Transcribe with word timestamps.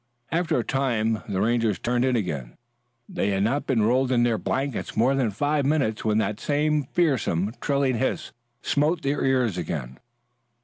After 0.31 0.57
a 0.57 0.63
time 0.63 1.21
the 1.29 1.41
Rangers 1.41 1.77
turned 1.77 2.05
in 2.05 2.15
again. 2.15 2.57
They 3.07 3.29
had 3.29 3.43
not 3.43 3.67
been 3.67 3.83
rolled 3.83 4.11
in 4.11 4.23
their 4.23 4.39
blankets 4.39 4.97
more 4.97 5.13
than 5.13 5.29
five 5.29 5.63
minutes 5.63 6.03
when 6.03 6.17
that 6.17 6.39
same 6.39 6.85
fearsome, 6.85 7.53
trilling 7.61 7.99
hiss 7.99 8.31
smote 8.63 9.03
their 9.03 9.23
ears 9.23 9.59
again. 9.59 9.99